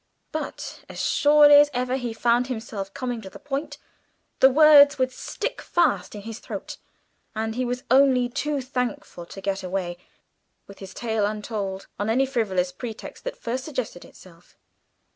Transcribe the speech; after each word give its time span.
But 0.31 0.83
as 0.89 0.99
surely 0.99 1.53
as 1.57 1.69
ever 1.75 1.95
he 1.95 2.11
found 2.11 2.47
himself 2.47 2.91
coming 2.91 3.21
to 3.21 3.29
the 3.29 3.37
point, 3.37 3.77
the 4.39 4.49
words 4.49 4.97
would 4.97 5.11
stick 5.11 5.61
fast 5.61 6.15
in 6.15 6.23
his 6.23 6.39
throat, 6.39 6.77
and 7.35 7.53
he 7.53 7.63
was 7.63 7.83
only 7.91 8.27
too 8.27 8.61
thankful 8.61 9.27
to 9.27 9.41
get 9.41 9.61
away, 9.61 9.99
with 10.65 10.79
his 10.79 10.95
tale 10.95 11.27
untold, 11.27 11.85
on 11.99 12.09
any 12.09 12.25
frivolous 12.25 12.71
pretext 12.71 13.23
that 13.25 13.37
first 13.37 13.63
suggested 13.63 14.03
itself. 14.03 14.57